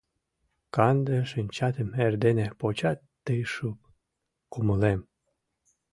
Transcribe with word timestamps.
Канде 0.75 1.17
шинчатым 1.31 1.89
Эрдене 2.03 2.47
почат 2.59 2.99
тый 3.25 3.39
шып, 3.53 3.79
Кумылем! 4.51 5.01